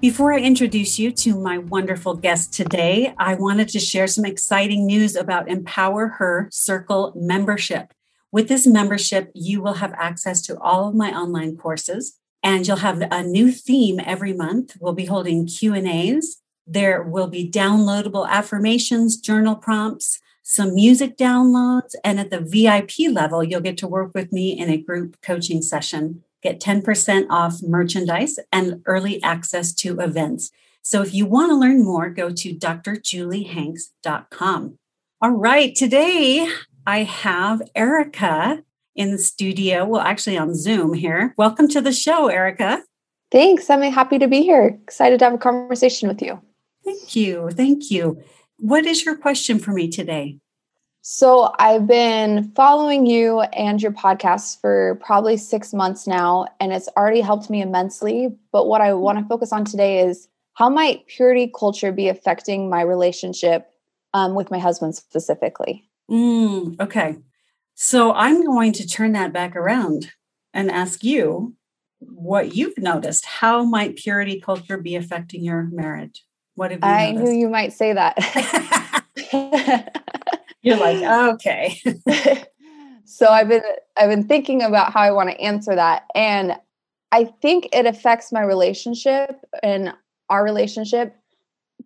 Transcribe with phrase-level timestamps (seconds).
[0.00, 4.86] Before I introduce you to my wonderful guest today, I wanted to share some exciting
[4.86, 7.92] news about Empower Her Circle membership.
[8.30, 12.76] With this membership, you will have access to all of my online courses and you'll
[12.76, 14.76] have a new theme every month.
[14.80, 16.36] We'll be holding Q&As.
[16.64, 23.42] There will be downloadable affirmations, journal prompts, some music downloads, and at the VIP level,
[23.42, 28.38] you'll get to work with me in a group coaching session get 10% off merchandise
[28.52, 30.50] and early access to events.
[30.82, 34.78] So if you want to learn more, go to drjuliehanks.com.
[35.20, 36.48] All right, today
[36.86, 38.62] I have Erica
[38.94, 39.84] in the studio.
[39.84, 41.34] Well, actually on Zoom here.
[41.36, 42.84] Welcome to the show, Erica.
[43.30, 43.68] Thanks.
[43.68, 44.78] I'm happy to be here.
[44.82, 46.40] Excited to have a conversation with you.
[46.84, 47.50] Thank you.
[47.50, 48.22] Thank you.
[48.58, 50.38] What is your question for me today?
[51.10, 56.86] So I've been following you and your podcast for probably six months now, and it's
[56.98, 58.36] already helped me immensely.
[58.52, 62.68] But what I want to focus on today is how might purity culture be affecting
[62.68, 63.70] my relationship
[64.12, 65.88] um, with my husband specifically?
[66.10, 67.16] Mm, okay.
[67.74, 70.12] So I'm going to turn that back around
[70.52, 71.54] and ask you
[72.00, 73.24] what you've noticed.
[73.24, 76.22] How might purity culture be affecting your marriage?
[76.54, 77.32] What have you I noticed?
[77.32, 78.14] knew you might say that.
[80.62, 81.02] You're like,
[81.34, 81.80] okay.
[83.04, 83.62] so I've been
[83.96, 86.56] I've been thinking about how I want to answer that and
[87.10, 89.94] I think it affects my relationship and
[90.28, 91.16] our relationship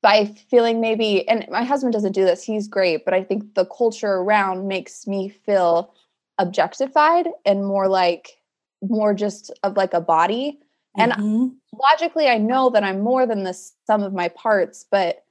[0.01, 2.43] by feeling maybe and my husband doesn't do this.
[2.43, 5.95] He's great, but I think the culture around makes me feel
[6.39, 8.39] objectified and more like
[8.83, 10.59] more just of like a body.
[10.99, 11.49] And mm-hmm.
[11.73, 13.55] logically I know that I'm more than the
[13.87, 15.25] sum of my parts, but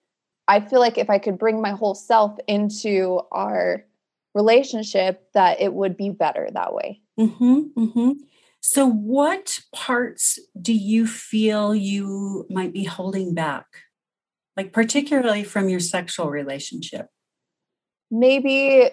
[0.48, 3.86] I feel like if I could bring my whole self into our
[4.34, 7.02] relationship, that it would be better that way.
[7.20, 8.12] Mm-hmm, mm-hmm.
[8.62, 13.66] So, what parts do you feel you might be holding back?
[14.56, 17.08] Like, particularly from your sexual relationship?
[18.12, 18.90] Maybe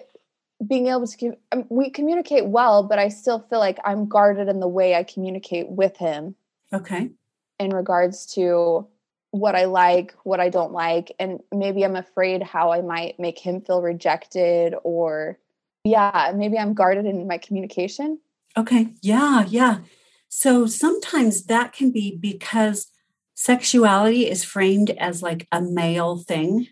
[0.65, 4.59] being able to, um, we communicate well, but I still feel like I'm guarded in
[4.59, 6.35] the way I communicate with him.
[6.73, 7.11] Okay.
[7.59, 8.87] In regards to
[9.31, 13.39] what I like, what I don't like, and maybe I'm afraid how I might make
[13.39, 15.37] him feel rejected or
[15.83, 18.19] yeah, maybe I'm guarded in my communication.
[18.57, 18.93] Okay.
[19.01, 19.79] Yeah, yeah.
[20.27, 22.87] So sometimes that can be because
[23.33, 26.67] sexuality is framed as like a male thing.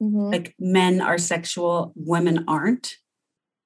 [0.00, 0.30] Mm-hmm.
[0.32, 2.96] Like men are sexual, women aren't.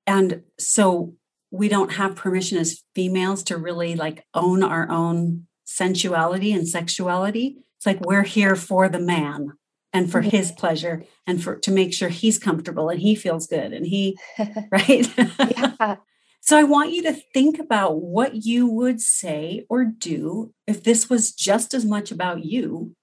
[0.07, 1.15] And so
[1.51, 7.59] we don't have permission as females to really like own our own sensuality and sexuality.
[7.79, 9.53] It's like we're here for the man
[9.93, 13.73] and for his pleasure and for to make sure he's comfortable and he feels good
[13.73, 14.19] and he
[14.71, 15.09] right?
[15.17, 15.97] Yeah.
[16.41, 21.09] so i want you to think about what you would say or do if this
[21.09, 22.95] was just as much about you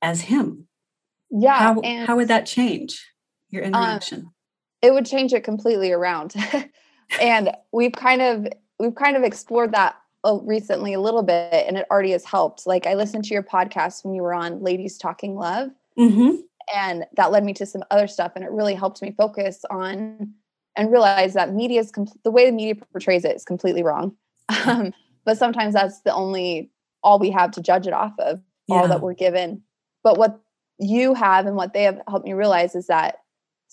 [0.00, 0.68] as him.
[1.30, 3.04] Yeah how, how would that change
[3.50, 4.20] your um, interaction?
[4.20, 4.34] um,
[4.80, 6.34] it would change it completely around.
[7.20, 8.46] And we've kind of
[8.78, 9.96] we've kind of explored that
[10.44, 12.66] recently a little bit and it already has helped.
[12.66, 15.70] Like I listened to your podcast when you were on Ladies Talking Love.
[15.98, 16.36] Mm-hmm.
[16.74, 18.32] And that led me to some other stuff.
[18.34, 20.34] And it really helped me focus on
[20.76, 24.16] and realize that media is com- the way the media portrays it is completely wrong.
[24.66, 24.92] Um,
[25.24, 26.70] but sometimes that's the only,
[27.02, 28.76] all we have to judge it off of, yeah.
[28.76, 29.62] all that we're given.
[30.02, 30.38] But what
[30.78, 33.20] you have and what they have helped me realize is that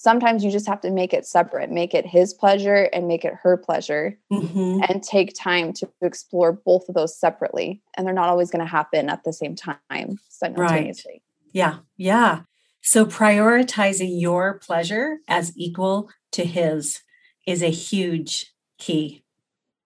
[0.01, 3.35] sometimes you just have to make it separate make it his pleasure and make it
[3.43, 4.81] her pleasure mm-hmm.
[4.89, 7.83] and take time to explore both of those separately.
[7.95, 11.13] And they're not always going to happen at the same time simultaneously.
[11.13, 11.53] Right.
[11.53, 12.41] yeah yeah.
[12.81, 17.01] So prioritizing your pleasure as equal to his
[17.45, 19.23] is a huge key.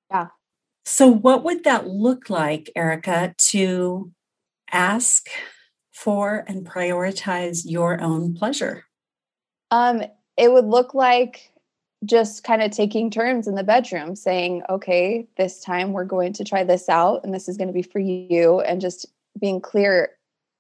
[0.10, 0.28] Yeah.
[0.86, 4.14] So what would that look like erica to
[4.72, 5.28] ask
[5.92, 8.86] for and prioritize your own pleasure
[9.76, 10.02] um,
[10.38, 11.52] it would look like
[12.06, 16.44] just kind of taking turns in the bedroom saying, okay, this time we're going to
[16.46, 19.06] try this out and this is going to be for you, and just
[19.38, 20.12] being clear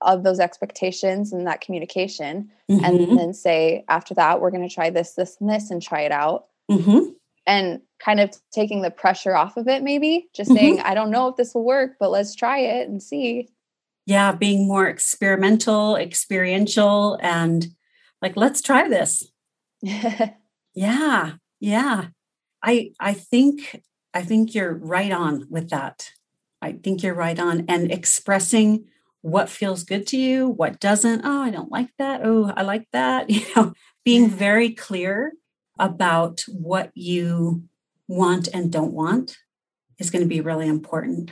[0.01, 2.49] of those expectations and that communication.
[2.69, 2.83] Mm-hmm.
[2.83, 6.01] And then say, after that, we're going to try this, this, and this and try
[6.01, 6.47] it out.
[6.69, 7.11] Mm-hmm.
[7.47, 10.57] And kind of taking the pressure off of it, maybe just mm-hmm.
[10.57, 13.49] saying, I don't know if this will work, but let's try it and see.
[14.05, 17.67] yeah, being more experimental, experiential, and
[18.21, 19.31] like, let's try this.
[19.81, 22.07] yeah, yeah.
[22.63, 23.81] I I think
[24.13, 26.11] I think you're right on with that.
[26.61, 27.65] I think you're right on.
[27.67, 28.85] And expressing
[29.21, 31.21] what feels good to you, what doesn't.
[31.23, 32.21] Oh, I don't like that.
[32.23, 33.29] Oh, I like that.
[33.29, 33.73] You know,
[34.03, 35.33] being very clear
[35.77, 37.63] about what you
[38.07, 39.37] want and don't want
[39.99, 41.31] is going to be really important.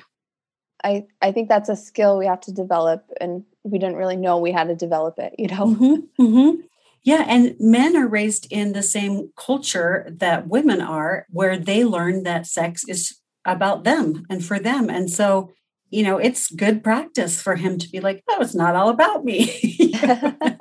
[0.83, 4.39] I, I think that's a skill we have to develop and we didn't really know
[4.39, 5.67] we had to develop it, you know?
[5.67, 6.61] Mm-hmm, mm-hmm.
[7.03, 7.25] Yeah.
[7.27, 12.47] And men are raised in the same culture that women are, where they learn that
[12.47, 14.89] sex is about them and for them.
[14.89, 15.51] And so,
[15.89, 19.25] you know, it's good practice for him to be like, oh, it's not all about
[19.25, 19.93] me.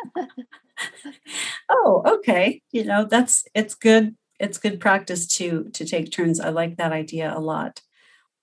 [1.71, 2.61] oh, okay.
[2.73, 4.17] You know, that's it's good.
[4.41, 6.41] It's good practice to to take turns.
[6.41, 7.81] I like that idea a lot.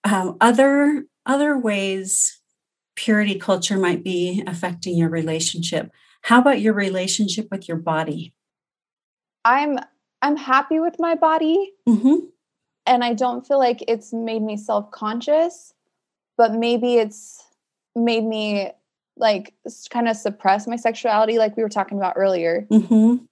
[0.03, 2.39] Um, other other ways
[2.95, 5.91] purity culture might be affecting your relationship.
[6.21, 8.33] How about your relationship with your body?
[9.45, 9.79] I'm
[10.21, 11.73] I'm happy with my body.
[11.87, 12.25] Mm-hmm.
[12.85, 15.73] And I don't feel like it's made me self-conscious,
[16.37, 17.43] but maybe it's
[17.95, 18.71] made me
[19.15, 19.53] like
[19.89, 22.67] kind of suppress my sexuality like we were talking about earlier.
[22.71, 23.23] Mm-hmm.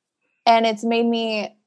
[0.45, 1.57] And it's made me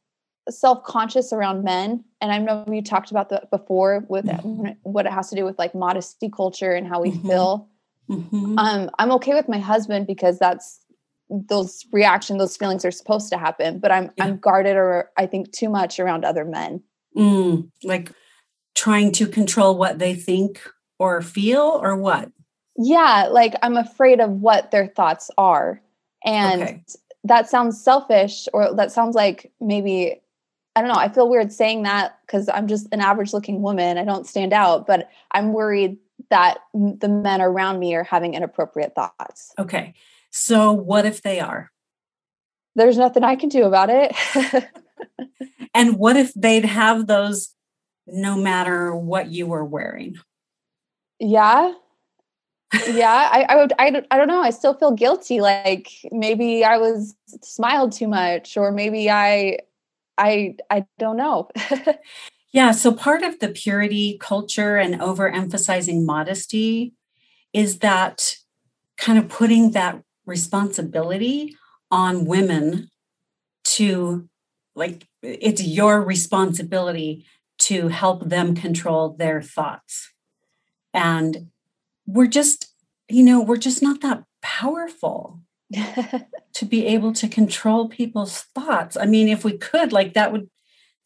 [0.48, 4.70] self-conscious around men and i know we talked about that before with mm-hmm.
[4.82, 7.28] what it has to do with like modesty culture and how we mm-hmm.
[7.28, 7.68] feel
[8.08, 8.58] mm-hmm.
[8.58, 10.80] um i'm okay with my husband because that's
[11.30, 14.24] those reaction those feelings are supposed to happen but i'm yeah.
[14.24, 16.82] i'm guarded or i think too much around other men
[17.16, 18.12] mm, like
[18.74, 20.60] trying to control what they think
[20.98, 22.30] or feel or what
[22.76, 25.80] yeah like i'm afraid of what their thoughts are
[26.24, 26.84] and okay.
[27.24, 30.20] that sounds selfish or that sounds like maybe
[30.76, 31.00] I don't know.
[31.00, 33.98] I feel weird saying that because I'm just an average looking woman.
[33.98, 35.98] I don't stand out, but I'm worried
[36.30, 39.52] that the men around me are having inappropriate thoughts.
[39.58, 39.94] Okay.
[40.30, 41.70] So what if they are?
[42.74, 44.14] There's nothing I can do about it.
[45.74, 47.54] and what if they'd have those
[48.06, 50.18] no matter what you were wearing?
[51.18, 51.72] Yeah.
[52.88, 53.72] yeah, I, I would.
[53.78, 54.42] I, I don't know.
[54.42, 55.40] I still feel guilty.
[55.40, 59.58] Like maybe I was smiled too much, or maybe I
[60.16, 61.48] I I don't know.
[62.52, 66.94] yeah, so part of the purity culture and overemphasizing modesty
[67.52, 68.36] is that
[68.96, 70.00] kind of putting that
[70.30, 71.56] responsibility
[71.90, 72.88] on women
[73.64, 74.28] to
[74.74, 77.26] like it's your responsibility
[77.58, 80.10] to help them control their thoughts.
[80.94, 81.50] And
[82.06, 82.72] we're just,
[83.08, 85.40] you know, we're just not that powerful.
[86.52, 88.96] to be able to control people's thoughts.
[88.96, 90.50] I mean, if we could, like that would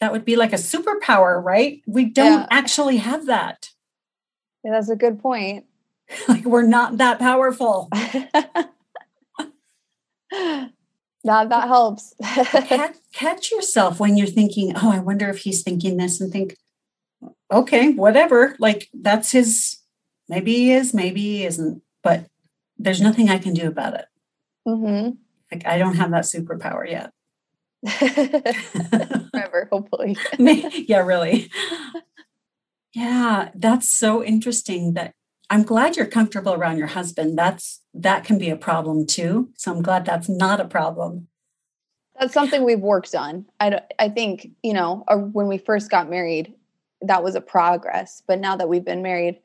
[0.00, 1.82] that would be like a superpower, right?
[1.86, 2.46] We don't yeah.
[2.50, 3.68] actually have that.
[4.64, 5.66] Yeah, that's a good point.
[6.28, 7.90] like we're not that powerful.
[11.24, 12.14] That that helps.
[12.22, 16.56] catch, catch yourself when you're thinking, "Oh, I wonder if he's thinking this," and think,
[17.50, 18.56] "Okay, whatever.
[18.58, 19.78] Like that's his.
[20.28, 20.92] Maybe he is.
[20.92, 21.82] Maybe he isn't.
[22.02, 22.26] But
[22.76, 24.04] there's nothing I can do about it."
[24.68, 25.12] Mm-hmm.
[25.50, 27.10] Like I don't have that superpower yet.
[29.30, 30.18] Forever, hopefully.
[30.38, 31.50] yeah, really.
[32.92, 35.14] Yeah, that's so interesting that
[35.54, 37.38] I'm glad you're comfortable around your husband.
[37.38, 39.50] That's that can be a problem too.
[39.56, 41.28] So I'm glad that's not a problem.
[42.18, 43.46] That's something we've worked on.
[43.60, 46.52] I I think, you know, uh, when we first got married,
[47.02, 49.38] that was a progress, but now that we've been married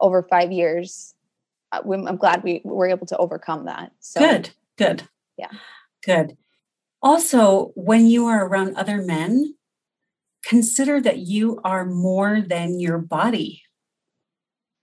[0.00, 1.14] over 5 years,
[1.72, 3.90] uh, I'm glad we were able to overcome that.
[3.98, 4.50] So Good.
[4.78, 5.02] Good.
[5.36, 5.50] Yeah.
[6.04, 6.36] Good.
[7.02, 9.56] Also, when you are around other men,
[10.44, 13.64] consider that you are more than your body.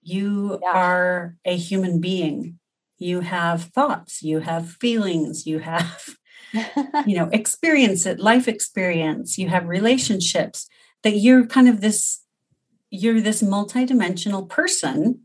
[0.03, 0.71] You yeah.
[0.71, 2.59] are a human being.
[2.97, 6.15] You have thoughts, you have feelings, you have
[7.05, 10.67] you know, experience it, life experience, you have relationships
[11.01, 12.21] that you're kind of this
[12.89, 15.21] you're this multidimensional person.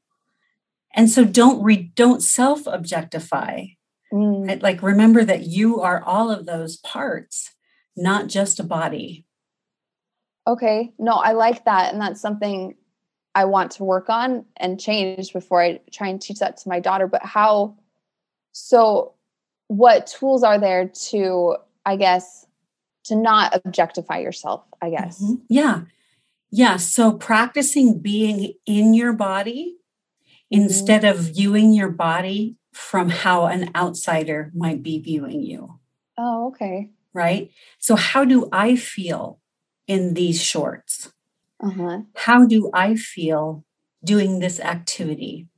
[0.94, 3.66] And so don't re, don't self objectify
[4.12, 4.48] Mm.
[4.48, 4.62] Right?
[4.62, 7.54] Like, remember that you are all of those parts,
[7.96, 9.26] not just a body.
[10.46, 10.92] Okay.
[10.98, 11.92] No, I like that.
[11.92, 12.74] And that's something
[13.34, 16.80] I want to work on and change before I try and teach that to my
[16.80, 17.06] daughter.
[17.06, 17.76] But how,
[18.52, 19.14] so
[19.68, 22.46] what tools are there to, I guess,
[23.04, 25.22] to not objectify yourself, I guess?
[25.22, 25.34] Mm-hmm.
[25.48, 25.82] Yeah.
[26.50, 26.76] Yeah.
[26.76, 29.76] So practicing being in your body
[30.52, 30.62] mm-hmm.
[30.62, 35.78] instead of viewing your body from how an outsider might be viewing you.
[36.16, 36.90] Oh, okay.
[37.12, 37.50] Right.
[37.78, 39.40] So, how do I feel
[39.86, 41.12] in these shorts?
[41.62, 42.00] Uh-huh.
[42.14, 43.64] How do I feel
[44.04, 45.48] doing this activity?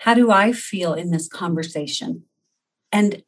[0.00, 2.24] how do I feel in this conversation?
[2.90, 3.22] And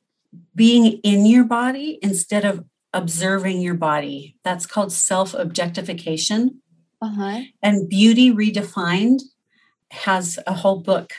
[0.54, 4.38] being in your body instead of observing your body.
[4.42, 6.62] That's called self objectification.
[7.02, 7.42] Uh-huh.
[7.62, 9.20] And Beauty Redefined
[9.90, 11.12] has a whole book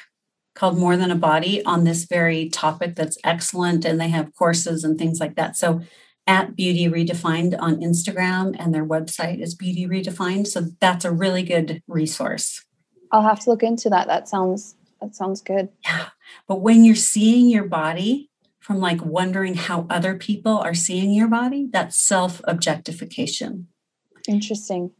[0.55, 3.85] called More Than a Body on this very topic that's excellent.
[3.85, 5.55] And they have courses and things like that.
[5.55, 5.81] So
[6.25, 10.47] at Beauty Redefined on Instagram, and their website is Beauty Redefined.
[10.47, 12.63] So that's a really good resource.
[13.11, 14.07] I'll have to look into that.
[14.07, 15.69] That sounds that sounds good.
[15.83, 16.07] Yeah.
[16.47, 21.27] But when you're seeing your body from like wondering how other people are seeing your
[21.27, 23.67] body, that's self objectification.
[24.27, 24.91] Interesting.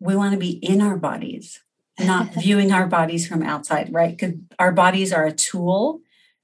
[0.00, 1.60] We want to be in our bodies,
[2.00, 4.16] not viewing our bodies from outside, right?
[4.16, 6.00] Because our bodies are a tool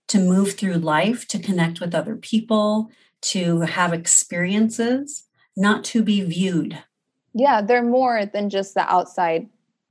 [0.08, 2.90] to move through life, to connect with other people,
[3.21, 5.25] to have experiences,
[5.57, 6.79] not to be viewed.
[7.35, 9.49] Yeah, they're more than just the outside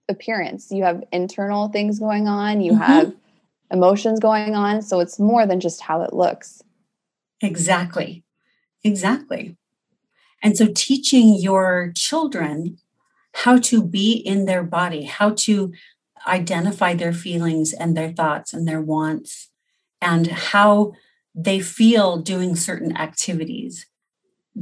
[0.10, 0.72] appearance.
[0.72, 2.82] You have internal things going on, you mm-hmm.
[2.82, 3.16] have
[3.72, 4.82] emotions going on.
[4.82, 6.62] So it's more than just how it looks.
[7.42, 8.24] Exactly.
[8.84, 9.58] Exactly.
[10.42, 12.78] And so teaching your children
[13.34, 15.74] how to be in their body, how to
[16.26, 19.50] identify their feelings and their thoughts and their wants,
[20.02, 20.94] and how
[21.38, 23.86] they feel doing certain activities,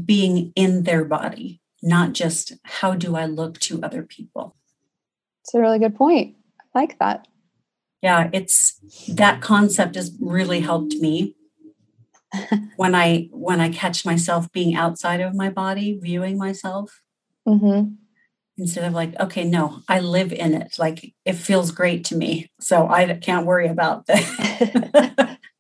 [0.03, 4.57] being in their body, not just how do I look to other people.
[5.43, 6.35] It's a really good point.
[6.59, 7.27] I like that.
[8.01, 11.35] Yeah, it's that concept has really helped me
[12.75, 17.01] when I when I catch myself being outside of my body, viewing myself.
[17.47, 17.93] Mm-hmm.
[18.57, 20.77] Instead of like, okay, no, I live in it.
[20.77, 22.51] Like it feels great to me.
[22.59, 25.37] So I can't worry about the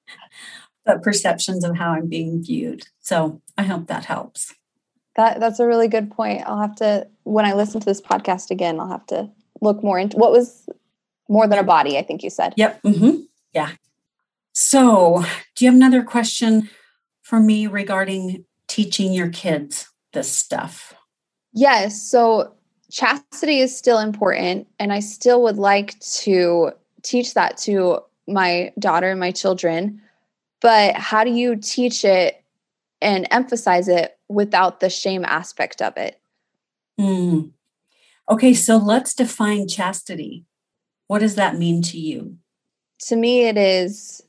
[0.85, 2.87] the perceptions of how I'm being viewed.
[2.99, 4.53] So I hope that helps.
[5.15, 6.43] That that's a really good point.
[6.45, 9.29] I'll have to when I listen to this podcast again, I'll have to
[9.61, 10.67] look more into what was
[11.27, 12.53] more than a body, I think you said.
[12.57, 12.81] Yep.
[12.83, 13.21] Mm-hmm.
[13.53, 13.71] Yeah.
[14.53, 15.23] So,
[15.55, 16.69] do you have another question
[17.23, 20.93] for me regarding teaching your kids this stuff?
[21.51, 22.01] Yes.
[22.01, 22.53] So,
[22.91, 29.11] chastity is still important, and I still would like to teach that to my daughter
[29.11, 30.01] and my children
[30.65, 32.43] but how do you teach it
[32.99, 36.19] and emphasize it without the shame aspect of it?
[36.99, 37.51] Mm.
[38.31, 40.43] Okay, so let's define chastity.
[41.05, 42.37] What does that mean to you?
[43.01, 44.23] To me, it is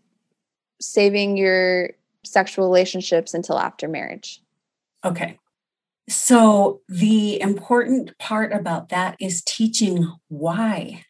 [0.79, 4.43] saving your sexual relationships until after marriage.
[5.07, 5.39] Okay.
[6.07, 11.07] So, the important part about that is teaching why.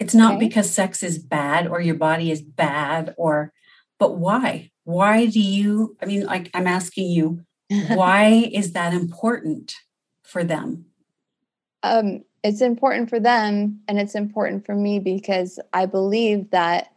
[0.00, 0.48] It's not okay.
[0.48, 3.52] because sex is bad or your body is bad or
[3.98, 4.70] but why?
[4.84, 7.40] Why do you, I mean, like I'm asking you,
[7.88, 9.74] why is that important
[10.22, 10.86] for them?
[11.82, 16.92] Um, it's important for them and it's important for me because I believe that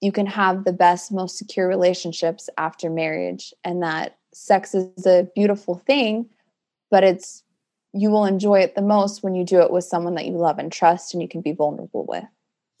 [0.00, 5.28] you can have the best, most secure relationships after marriage and that sex is a
[5.34, 6.28] beautiful thing,
[6.90, 7.44] but it's
[7.92, 10.58] you will enjoy it the most when you do it with someone that you love
[10.58, 12.24] and trust and you can be vulnerable with.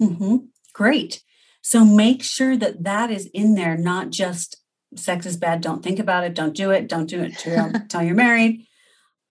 [0.02, 0.36] Mm-hmm.
[0.72, 1.22] Great.
[1.62, 4.56] So make sure that that is in there, not just
[4.96, 8.14] sex is bad, don't think about it, don't do it, don't do it until you're
[8.14, 8.66] married.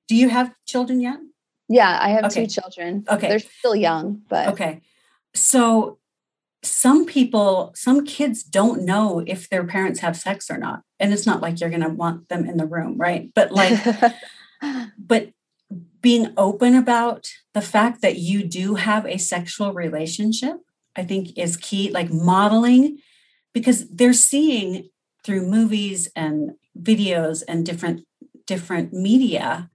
[0.08, 1.18] Do you have children yet?
[1.70, 2.46] Yeah, I have okay.
[2.46, 3.06] two children.
[3.10, 3.28] Okay.
[3.28, 4.82] They're still young, but Okay.
[5.34, 6.00] So
[6.64, 10.84] some people, some kids don't know if their parents have sex or not.
[11.00, 13.32] And it's not like you're going to want them in the room, right?
[13.34, 13.80] But like
[14.98, 15.32] but
[16.02, 20.58] being open about the fact that you do have a sexual relationship
[20.96, 23.00] I think is key, like modeling,
[23.54, 24.90] because they're seeing
[25.24, 28.06] through movies and videos and different
[28.48, 29.70] different media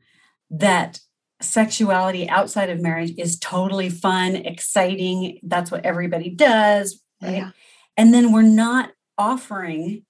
[0.50, 1.00] that
[1.40, 5.38] sexuality outside of marriage is totally fun, exciting.
[5.42, 7.36] That's what everybody does, right?
[7.36, 7.50] Yeah.
[7.96, 10.04] And then we're not offering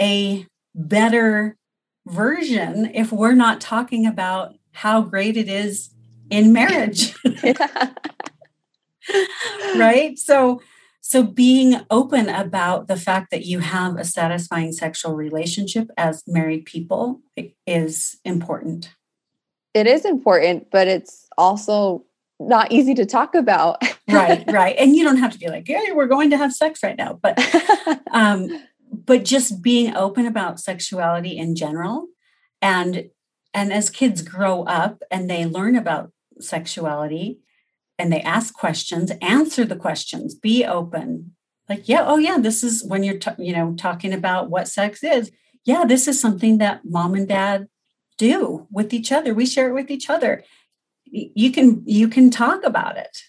[0.00, 1.56] a better
[2.06, 5.90] version if we're not talking about how great it is
[6.30, 7.14] in marriage.
[9.76, 10.18] right?
[10.18, 10.60] So
[11.02, 16.66] so being open about the fact that you have a satisfying sexual relationship as married
[16.66, 17.20] people
[17.66, 18.94] is important.
[19.72, 22.04] It is important, but it's also
[22.38, 23.82] not easy to talk about.
[24.08, 24.76] right, right.
[24.78, 27.18] And you don't have to be like, "Yeah, we're going to have sex right now."
[27.22, 27.38] But
[28.12, 28.48] um
[28.92, 32.08] but just being open about sexuality in general
[32.60, 33.10] and
[33.54, 37.40] and as kids grow up and they learn about sexuality,
[38.00, 41.34] and they ask questions, answer the questions, be open.
[41.68, 45.04] Like, yeah, oh yeah, this is when you're t- you know talking about what sex
[45.04, 45.30] is.
[45.64, 47.68] Yeah, this is something that mom and dad
[48.18, 49.34] do with each other.
[49.34, 50.42] We share it with each other.
[51.04, 53.22] You can you can talk about it.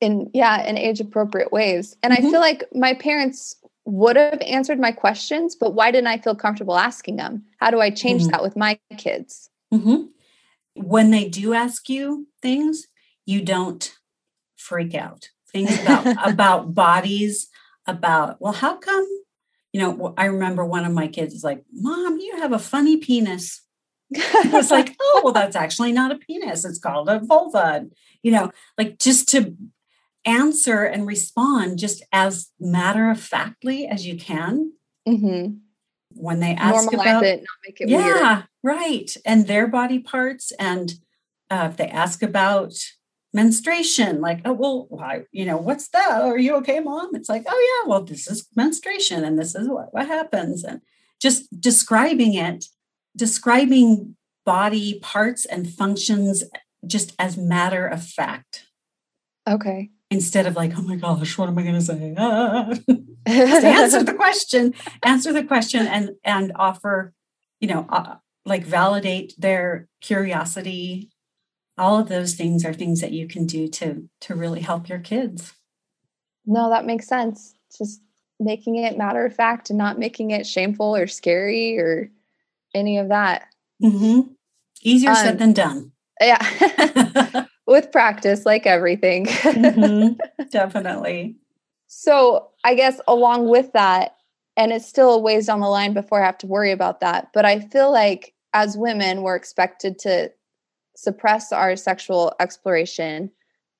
[0.00, 2.26] in yeah in age appropriate ways and mm-hmm.
[2.26, 6.34] i feel like my parents would have answered my questions but why didn't i feel
[6.34, 8.32] comfortable asking them how do i change mm-hmm.
[8.32, 10.02] that with my kids mm-hmm.
[10.74, 12.88] when they do ask you things
[13.24, 13.95] you don't
[14.66, 17.48] freak out things about about bodies
[17.86, 19.06] about well how come
[19.72, 22.96] you know i remember one of my kids is like mom you have a funny
[22.96, 23.62] penis
[24.14, 26.64] I was like, oh, well, that's actually not a penis.
[26.64, 27.86] It's called a vulva.
[28.22, 29.56] You know, like just to
[30.24, 34.72] answer and respond just as matter of factly as you can.
[35.08, 35.58] Mm-hmm.
[36.10, 38.44] When they ask Normalize about it, not make it yeah, weird.
[38.62, 39.16] right.
[39.24, 40.52] And their body parts.
[40.58, 40.94] And
[41.50, 42.74] uh, if they ask about
[43.36, 46.22] menstruation, like, oh, well, why, you know, what's that?
[46.22, 47.14] Are you okay, mom?
[47.14, 50.64] It's like, oh, yeah, well, this is menstruation and this is what, what happens.
[50.64, 50.80] And
[51.20, 52.64] just describing it,
[53.14, 56.44] describing body parts and functions
[56.86, 58.66] just as matter of fact.
[59.48, 62.14] Okay instead of like, oh my gosh, what am I going to say?
[62.18, 62.72] Ah.
[63.26, 67.12] answer the question, answer the question, and and offer,
[67.58, 71.10] you know, uh, like validate their curiosity.
[71.78, 74.98] All of those things are things that you can do to to really help your
[74.98, 75.52] kids.
[76.46, 77.54] No, that makes sense.
[77.76, 78.00] Just
[78.38, 82.10] making it matter of fact and not making it shameful or scary or
[82.74, 83.48] any of that.
[83.82, 84.32] Mm-hmm.
[84.82, 85.92] Easier um, said than done.
[86.20, 87.44] Yeah.
[87.66, 89.26] with practice, like everything.
[89.26, 91.36] mm-hmm, definitely.
[91.88, 94.16] So, I guess along with that,
[94.56, 97.28] and it's still a ways down the line before I have to worry about that,
[97.34, 100.32] but I feel like as women, we're expected to
[100.96, 103.30] suppress our sexual exploration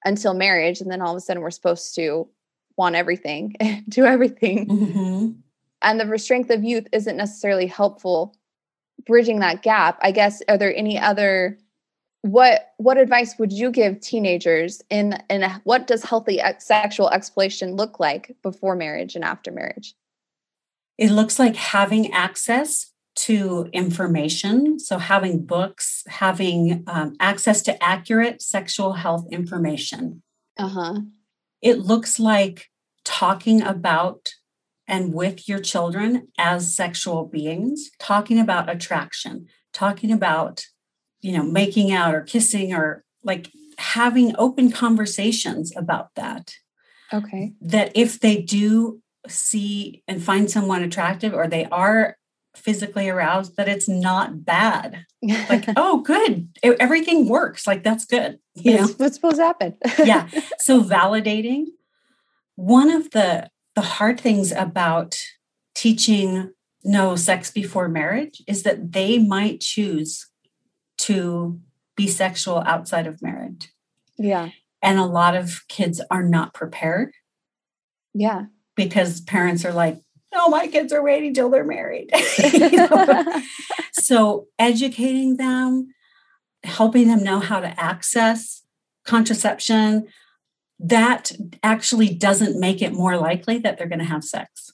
[0.05, 0.81] until marriage.
[0.81, 2.29] And then all of a sudden, we're supposed to
[2.77, 3.55] want everything,
[3.89, 4.69] do everything.
[4.69, 5.31] Mm-hmm.
[5.83, 8.37] And the restraint of youth isn't necessarily helpful
[9.07, 9.99] bridging that gap.
[10.01, 11.59] I guess, are there any other
[12.23, 17.09] what what advice would you give teenagers in in a, what does healthy ex- sexual
[17.11, 19.95] exploration look like before marriage and after marriage
[20.99, 28.41] it looks like having access to information so having books having um, access to accurate
[28.41, 30.23] sexual health information
[30.59, 31.01] uh-huh
[31.63, 32.71] it looks like
[33.05, 34.35] talking about
[34.89, 40.67] and with your children as sexual beings talking about attraction talking about
[41.27, 46.55] you know, making out or kissing or like having open conversations about that.
[47.13, 47.53] Okay.
[47.61, 52.17] That if they do see and find someone attractive or they are
[52.57, 55.05] physically aroused, that it's not bad.
[55.23, 56.49] Like, oh, good.
[56.63, 57.67] Everything works.
[57.67, 58.39] Like, that's good.
[58.55, 58.87] You know?
[58.97, 59.77] What's supposed to happen?
[60.05, 60.29] yeah.
[60.59, 61.67] So validating.
[62.57, 65.17] One of the the hard things about
[65.75, 66.51] teaching
[66.83, 70.27] no sex before marriage is that they might choose
[70.99, 71.61] to
[71.97, 73.69] be sexual outside of marriage.
[74.19, 74.51] Yeah.
[74.83, 77.13] And a lot of kids are not prepared.
[78.15, 78.47] Yeah.
[78.77, 80.01] Because parents are like,
[80.37, 82.11] no, my kids are waiting till they're married.
[83.93, 85.95] so educating them,
[86.63, 88.63] helping them know how to access
[89.07, 90.07] contraception,
[90.79, 94.73] that actually doesn't make it more likely that they're going to have sex.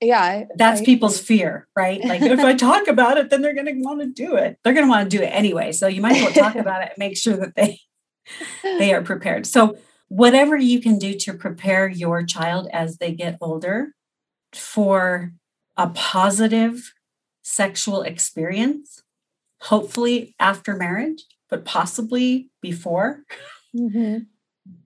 [0.00, 2.04] Yeah that's I, people's fear right?
[2.04, 4.56] Like if i talk about it then they're going to want to do it.
[4.62, 6.82] They're going to want to do it anyway so you might as well talk about
[6.82, 7.80] it and make sure that they
[8.62, 9.44] they are prepared.
[9.44, 13.92] So whatever you can do to prepare your child as they get older
[14.58, 15.32] for
[15.76, 16.92] a positive
[17.42, 19.02] sexual experience
[19.62, 23.22] hopefully after marriage but possibly before
[23.74, 24.18] mm-hmm.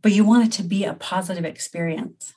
[0.00, 2.34] but you want it to be a positive experience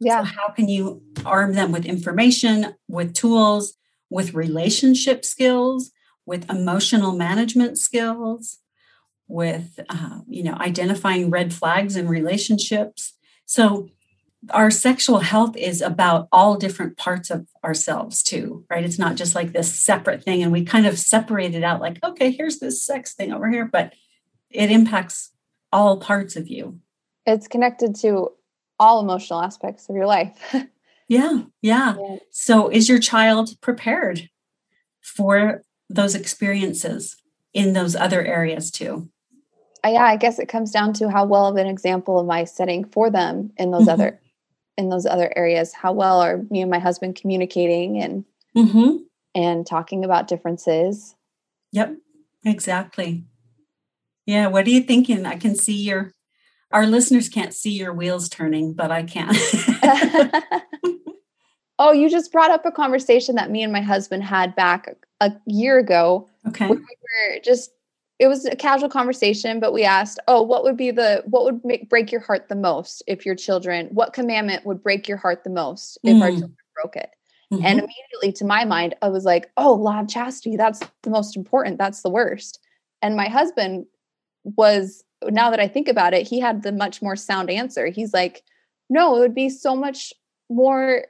[0.00, 0.20] yeah.
[0.20, 3.74] So how can you arm them with information, with tools,
[4.10, 5.92] with relationship skills,
[6.26, 8.58] with emotional management skills,
[9.26, 13.14] with uh, you know identifying red flags in relationships.
[13.46, 13.88] So
[14.50, 18.84] our sexual health is about all different parts of ourselves too, right?
[18.84, 22.02] It's not just like this separate thing, and we kind of separate it out like,
[22.04, 23.94] okay, here's this sex thing over here, but
[24.50, 25.30] it impacts
[25.72, 26.78] all parts of you.
[27.26, 28.30] It's connected to
[28.78, 30.54] all emotional aspects of your life.
[31.08, 31.96] yeah, yeah.
[31.98, 32.16] Yeah.
[32.30, 34.28] So is your child prepared
[35.00, 37.16] for those experiences
[37.52, 39.08] in those other areas too?
[39.84, 42.44] Uh, yeah, I guess it comes down to how well of an example am I
[42.44, 43.90] setting for them in those mm-hmm.
[43.90, 44.20] other
[44.76, 45.72] in those other areas.
[45.72, 48.24] How well are me and my husband communicating and
[48.56, 48.96] mm-hmm.
[49.34, 51.14] and talking about differences?
[51.72, 51.96] Yep,
[52.44, 53.24] exactly.
[54.26, 55.26] Yeah, what are you thinking?
[55.26, 56.12] I can see your
[56.70, 59.30] our listeners can't see your wheels turning, but I can.
[61.78, 64.88] oh, you just brought up a conversation that me and my husband had back
[65.20, 66.28] a year ago.
[66.48, 66.66] Okay.
[66.66, 67.70] We were just
[68.18, 71.64] it was a casual conversation, but we asked, "Oh, what would be the what would
[71.64, 73.88] make, break your heart the most if your children?
[73.92, 76.22] What commandment would break your heart the most if mm.
[76.22, 77.10] our children broke it?"
[77.52, 77.64] Mm-hmm.
[77.66, 80.56] And immediately, to my mind, I was like, "Oh, law of chastity.
[80.56, 81.78] That's the most important.
[81.78, 82.60] That's the worst."
[83.02, 83.86] And my husband
[84.44, 87.88] was now that I think about it, he had the much more sound answer.
[87.88, 88.44] He's like,
[88.88, 90.12] "No, it would be so much
[90.48, 91.06] more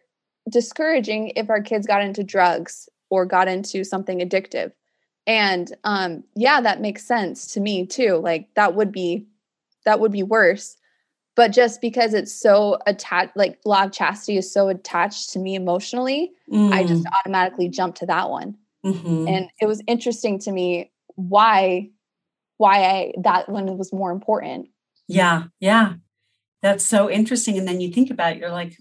[0.51, 4.73] discouraging if our kids got into drugs or got into something addictive."
[5.27, 9.27] And um yeah that makes sense to me too like that would be
[9.85, 10.77] that would be worse
[11.37, 15.55] but just because it's so attached like law of chastity is so attached to me
[15.55, 16.73] emotionally mm.
[16.73, 17.11] i just mm.
[17.19, 19.29] automatically jump to that one mm-hmm.
[19.29, 21.89] and it was interesting to me why
[22.59, 24.69] why i that one was more important
[25.09, 25.95] yeah yeah
[26.61, 28.77] that's so interesting and then you think about it you're like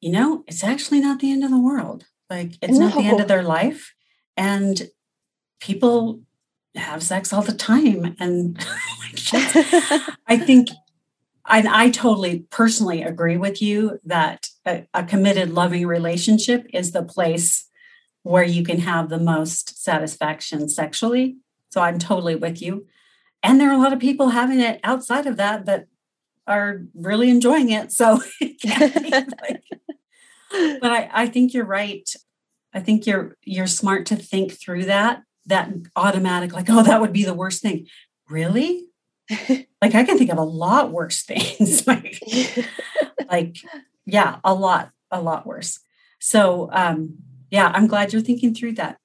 [0.00, 2.88] you know it's actually not the end of the world like it's no.
[2.88, 3.94] not the end of their life
[4.36, 4.88] and
[5.60, 6.20] people
[6.74, 8.58] have sex all the time and
[10.26, 10.68] i think
[11.48, 17.02] and i totally personally agree with you that a, a, committed loving relationship is the
[17.02, 17.68] place
[18.22, 21.36] where you can have the most satisfaction sexually.
[21.70, 22.86] So i'm totally with you.
[23.42, 25.86] And there are a lot of people having it outside of that that
[26.46, 32.08] are really enjoying it so it like, but I, I think you're right.
[32.72, 37.12] I think you're you're smart to think through that that automatic, like, oh, that would
[37.12, 37.86] be the worst thing.
[38.28, 38.86] Really?
[39.30, 41.86] like I can think of a lot worse things.
[41.86, 42.20] like,
[43.30, 43.56] like,
[44.04, 45.80] yeah, a lot, a lot worse.
[46.18, 47.16] So um,
[47.50, 48.98] yeah, I'm glad you're thinking through that.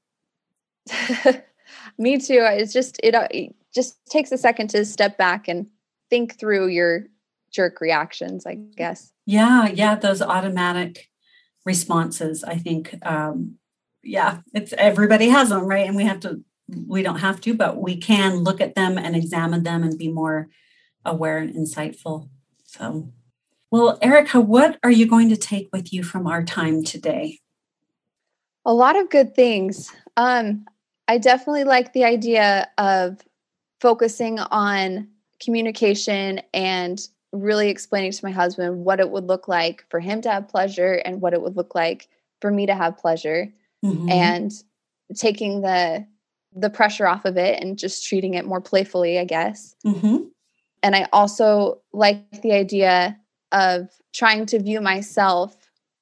[1.98, 2.40] Me too.
[2.42, 5.68] It's just it, uh, it just takes a second to step back and
[6.10, 7.06] think through your
[7.52, 9.12] jerk reactions, I guess.
[9.26, 11.10] Yeah, yeah, those automatic
[11.66, 12.44] responses.
[12.44, 13.58] I think um,
[14.04, 15.88] yeah, it's everybody has them, right?
[15.88, 16.42] And we have to,
[16.88, 20.12] we don't have to, but we can look at them and examine them and be
[20.12, 20.50] more
[21.06, 22.30] aware and insightful.
[22.64, 23.12] So,
[23.70, 27.40] well, Erica, what are you going to take with you from our time today?
[28.66, 29.92] A lot of good things.
[30.18, 30.66] Um,
[31.08, 33.20] I definitely like the idea of
[33.80, 35.08] focusing on
[35.44, 37.00] communication and
[37.32, 41.02] really explaining to my husband what it would look like for him to have pleasure
[41.06, 42.08] and what it would look like
[42.40, 43.52] for me to have pleasure
[43.84, 44.10] mm-hmm.
[44.10, 44.52] and
[45.16, 46.06] taking the
[46.54, 49.76] the pressure off of it and just treating it more playfully, I guess.
[49.86, 50.26] Mm-hmm.
[50.84, 53.18] And I also like the idea
[53.52, 55.56] of trying to view myself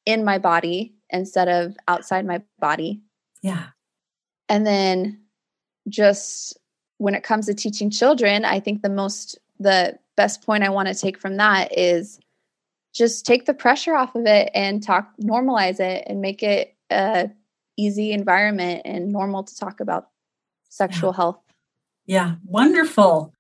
[0.06, 3.02] in my body instead of outside my body.
[3.42, 3.68] Yeah.
[4.48, 5.22] And then
[5.88, 6.58] just
[6.98, 10.88] when it comes to teaching children, I think the most, the best point I want
[10.88, 12.20] to take from that is
[12.94, 17.30] just take the pressure off of it and talk, normalize it and make it a
[17.80, 20.10] easy environment and normal to talk about
[20.70, 21.16] sexual yeah.
[21.16, 21.40] health.
[22.06, 23.34] Yeah, wonderful.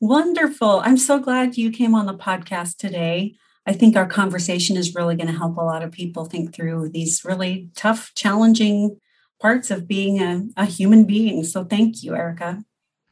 [0.00, 0.80] Wonderful.
[0.84, 3.34] I'm so glad you came on the podcast today.
[3.66, 6.90] I think our conversation is really going to help a lot of people think through
[6.90, 8.98] these really tough, challenging
[9.40, 11.44] parts of being a, a human being.
[11.44, 12.62] So thank you, Erica.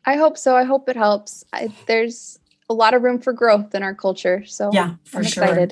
[0.04, 0.56] I hope so.
[0.56, 1.44] I hope it helps.
[1.52, 4.44] I, there's a lot of room for growth in our culture.
[4.44, 5.68] So yeah, for I'm sure.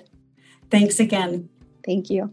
[0.71, 1.49] Thanks again.
[1.85, 2.33] Thank you.